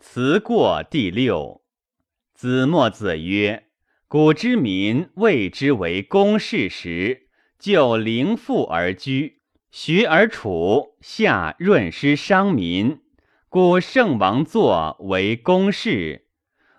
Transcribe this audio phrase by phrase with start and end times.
[0.00, 1.60] 辞过第六。
[2.32, 3.64] 子墨子曰
[4.08, 13.00] ：“古之民谓之为公事时，就陵父而居，学而处，下润师伤民。
[13.50, 16.26] 故圣王作为公事，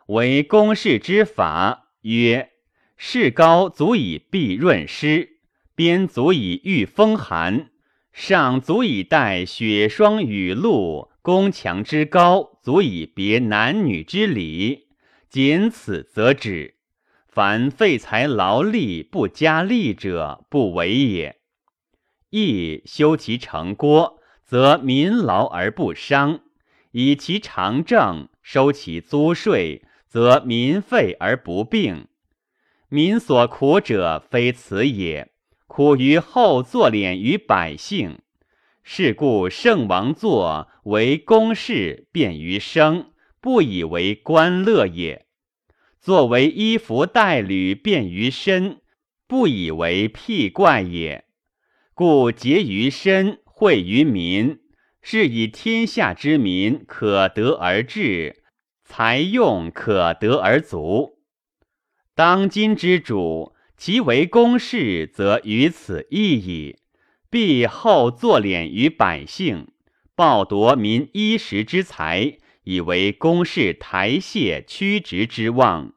[0.08, 2.50] 为公事之法曰：
[2.98, 5.38] 士高足以避润湿，
[5.76, 7.70] 边足以御风寒，
[8.12, 14.88] 上足以待雪霜雨露。”宫墙之高，足以别男女之礼，
[15.30, 16.76] 仅此则止。
[17.28, 21.38] 凡废材劳力不加力者，不为也。
[22.30, 26.42] 亦修其成郭，则民劳而不伤；
[26.92, 32.08] 以其常政，收其租税，则民费而不病。
[32.90, 35.32] 民所苦者，非此也，
[35.66, 38.20] 苦于后作敛于百姓。
[38.84, 45.26] 是故圣王作为公事，便于生，不以为官乐也；
[46.00, 48.82] 作为衣服带履，便于身，
[49.28, 51.26] 不以为辟怪也。
[51.94, 54.60] 故结于身，惠于民，
[55.02, 58.44] 是以天下之民可得而治，
[58.84, 61.20] 财用可得而足。
[62.16, 66.78] 当今之主，其为公事，则于此异矣。
[67.32, 69.70] 必后作敛于百姓，
[70.16, 75.94] 暴夺民衣食之财，以为公事台榭曲直之望，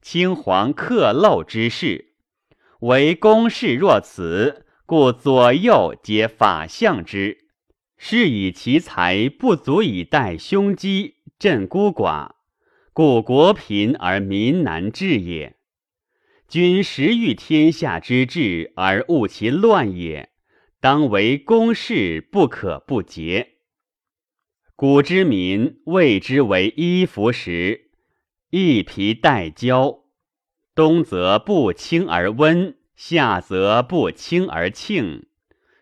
[0.00, 2.12] 青黄克漏之事。
[2.82, 7.48] 为公事若此，故左右皆法相之。
[7.98, 12.30] 是以其才不足以待凶饥，镇孤寡，
[12.92, 15.56] 故国贫而民难治也。
[16.46, 20.30] 君实欲天下之治，而务其乱也。
[20.88, 23.54] 当为公事，不可不节。
[24.76, 27.90] 古之民谓之为衣服时，
[28.50, 30.04] 一皮带胶，
[30.76, 35.26] 冬则不轻而温，夏则不轻而庆。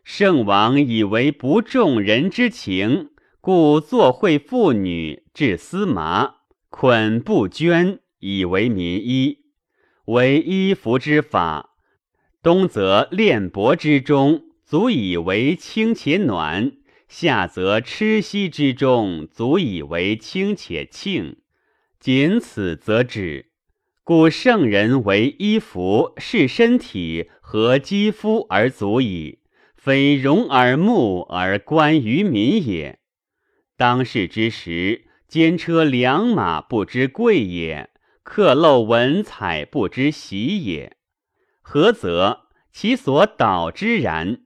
[0.04, 3.10] 圣王以为不重人之情，
[3.42, 6.36] 故作会妇女制丝麻，
[6.70, 9.40] 捆布绢，以为民衣。
[10.06, 11.76] 为衣服之法，
[12.42, 14.44] 冬则练帛之中。
[14.74, 16.72] 足以为轻且暖，
[17.06, 21.36] 夏则吃息之中，足以为轻且庆，
[22.00, 23.52] 仅此则止。
[24.02, 29.38] 故圣人为衣服，是身体和肌肤而足矣，
[29.76, 32.98] 非容耳目而观于民也。
[33.76, 37.90] 当世之时，兼车良马不知贵也，
[38.24, 40.96] 刻镂文采不知喜也。
[41.62, 42.48] 何则？
[42.72, 44.40] 其所导之然。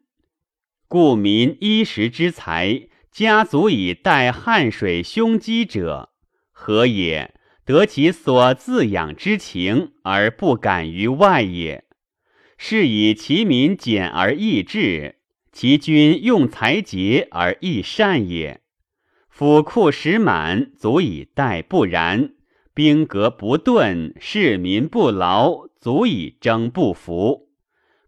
[0.90, 6.08] 故民衣食之财，家足以待汉水凶饥者，
[6.50, 7.34] 何也？
[7.66, 11.84] 得其所自养之情，而不敢于外也。
[12.56, 15.16] 是以其民简而易治，
[15.52, 18.62] 其君用财节而易善也。
[19.28, 22.30] 府库实满，足以待不然；
[22.72, 27.47] 兵革不顿，士民不劳，足以征不服。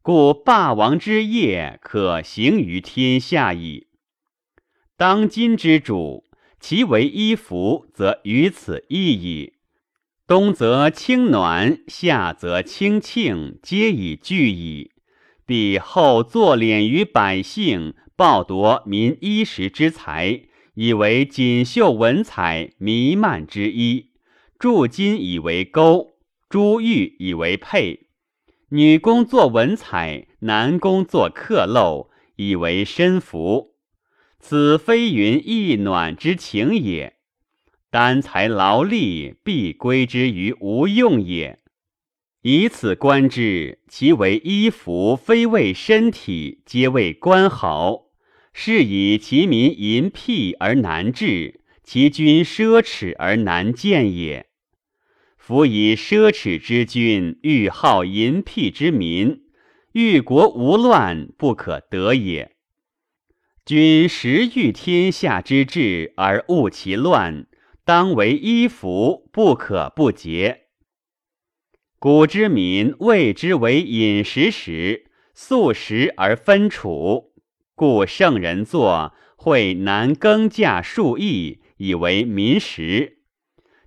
[0.03, 3.89] 故霸王之业可行于天下矣。
[4.97, 6.25] 当今之主，
[6.59, 9.53] 其为衣服，则于此异矣。
[10.27, 14.93] 冬则清暖，夏则清庆，皆以具矣。
[15.45, 20.45] 必后作敛于百姓，暴夺民衣食之财，
[20.77, 24.13] 以为锦绣文采弥漫之衣；
[24.59, 26.13] 铸金以为钩，
[26.49, 28.07] 珠玉以为佩。
[28.73, 33.75] 女工作文采，男工作刻镂，以为身服。
[34.39, 37.15] 此非云意暖之情也。
[37.91, 41.59] 单才劳力，必归之于无用也。
[42.43, 48.03] 以此观之，其为衣服，非为身体，皆为官豪。
[48.53, 54.47] 是以其民淫僻而难治，其君奢侈而难见也。
[55.51, 59.41] 夫以奢侈之君，欲好淫僻之民，
[59.95, 62.53] 欲国无乱，不可得也。
[63.67, 67.49] 君实欲天下之治，而恶其乱，
[67.85, 70.67] 当为衣服，不可不节。
[71.99, 77.33] 古之民谓之为饮食时，素食而分处，
[77.75, 83.17] 故圣人作会南耕稼数亿，以为民食。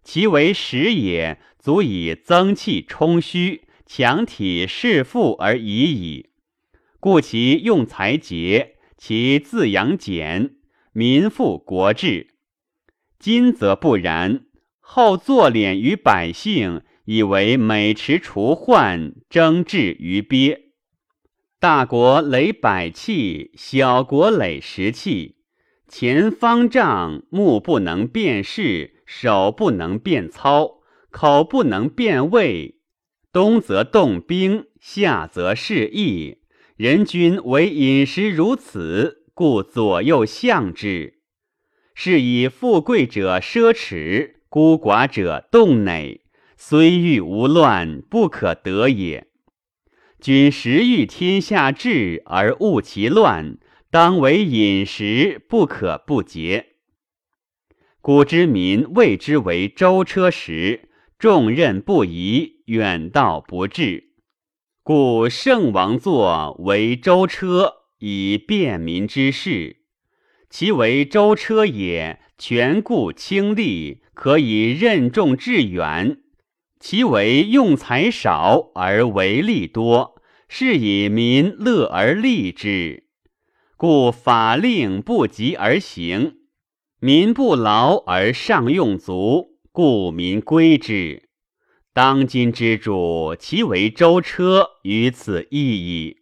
[0.03, 6.29] 其为食也，足以增气充虚，强体适腹而已矣。
[6.99, 10.55] 故其用财节，其自养俭，
[10.91, 12.27] 民富国治。
[13.17, 14.45] 今则不然，
[14.79, 20.73] 后作敛于百姓，以为美持除患，争治于鳖。
[21.59, 25.37] 大国累百器，小国累十器。
[25.87, 32.79] 前方丈，目不能辨事，手不能变操，口不能变味。
[33.31, 36.39] 冬则动兵，夏则事役。
[36.75, 41.19] 人君为饮食如此，故左右相之。
[41.95, 46.21] 是以富贵者奢侈，孤寡者动馁。
[46.55, 49.27] 虽欲无乱，不可得也。
[50.19, 53.57] 君实欲天下治而务其乱，
[53.91, 56.72] 当为饮食，不可不节。
[58.03, 64.09] 古之民谓之为舟车时，重任不移，远道不至。
[64.83, 69.77] 故圣王作为舟车，以便民之事。
[70.49, 76.17] 其为舟车也，权固轻利，可以任重致远；
[76.81, 83.05] 其为用财少而为利多，是以民乐而利之。
[83.77, 86.39] 故法令不及而行，
[87.05, 91.23] 民不劳而上用足，故民归之。
[91.91, 96.19] 当今之主，其为舟车，于此意矣。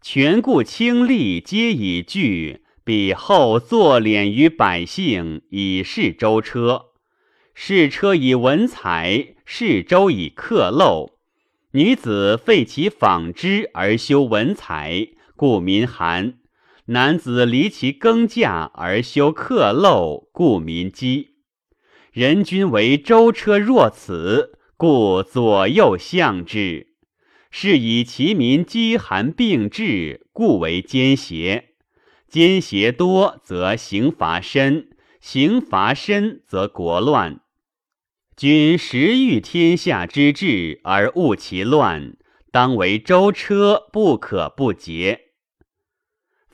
[0.00, 2.62] 权故轻利，皆以具。
[2.82, 6.86] 彼后坐敛于百姓，以示舟车；
[7.52, 11.10] 是车以文采，是舟以克陋。
[11.72, 16.38] 女子废其纺织而修文采，故民寒；
[16.92, 21.36] 男子离其耕稼而修克陋，故民饥。
[22.12, 26.88] 人君为舟车若此，故左右相之。
[27.50, 31.70] 是以其民饥寒并至，故为奸邪。
[32.28, 34.88] 奸邪多，则刑罚深；
[35.18, 37.40] 刑罚深，则国乱。
[38.36, 42.18] 君实欲天下之治而务其乱，
[42.50, 45.21] 当为舟车，不可不节。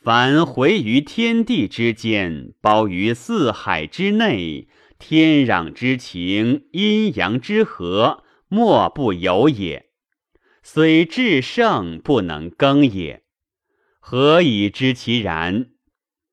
[0.08, 4.66] 凡回于天地之间，包于四海之内，
[4.98, 9.90] 天壤之情，阴阳之和，莫不有也。
[10.62, 13.22] 虽至圣，不能更也。
[14.00, 15.72] 何以知其然？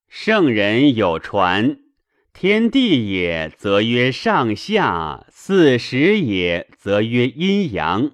[0.08, 1.80] 圣人有传：
[2.32, 8.12] 天地也，则曰上下；四时也，则曰阴阳；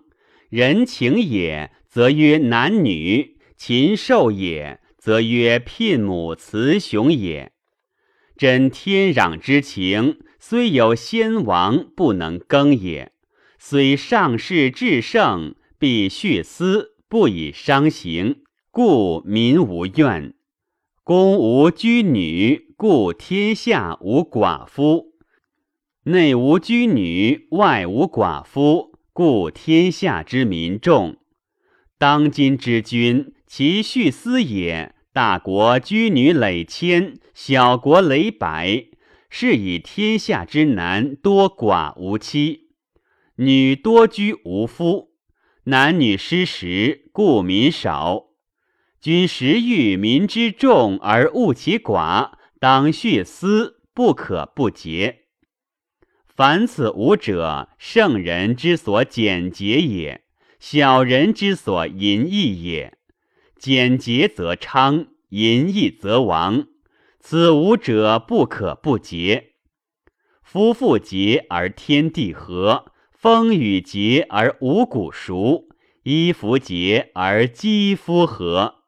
[0.50, 7.54] 人情也，则曰男女；禽兽也，则曰聘母雌雄也。
[8.38, 13.10] 真天壤之情，虽有先王，不能更也；
[13.58, 20.36] 虽上世至圣，必恤私，不以伤行，故民无怨。
[21.04, 25.08] 公无居女，故天下无寡夫；
[26.04, 31.18] 内无居女，外无寡夫，故天下之民众。
[31.98, 34.96] 当今之君，其恤私也。
[35.12, 38.86] 大国居女累千，小国累百，
[39.30, 42.70] 是以天下之男多寡无妻，
[43.36, 45.10] 女多居无夫，
[45.66, 48.28] 男女失时，故民少。
[49.02, 55.24] 君实欲民之众而务其寡，当恤私，不可不节。
[56.26, 60.24] 凡此五者，圣人之所简洁也，
[60.58, 62.98] 小人之所淫逸也。
[63.62, 66.66] 俭节则昌，淫逸则亡。
[67.20, 69.52] 此五者，不可不节。
[70.42, 75.68] 夫妇节而天地和，风雨节而五谷熟，
[76.02, 78.81] 衣服节而肌肤和。